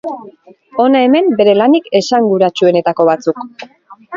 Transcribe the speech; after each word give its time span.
Hona 0.83 1.01
hemen 1.07 1.29
bere 1.41 1.55
lanik 1.59 1.91
esanguratsuenetako 2.01 3.07
batzuk. 3.11 3.45